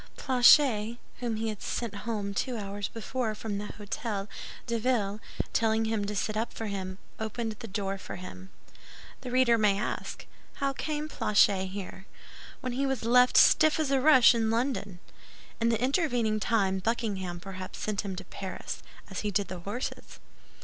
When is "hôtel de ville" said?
3.65-5.19